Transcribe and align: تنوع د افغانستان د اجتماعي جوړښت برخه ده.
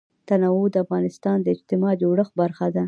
تنوع 0.29 0.63
د 0.71 0.75
افغانستان 0.85 1.37
د 1.41 1.47
اجتماعي 1.55 1.95
جوړښت 2.01 2.33
برخه 2.41 2.65
ده. 2.75 2.79